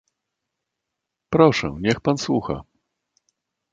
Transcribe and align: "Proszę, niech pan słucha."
"Proszę, 1.29 1.75
niech 1.79 2.01
pan 2.01 2.17
słucha." 2.17 2.61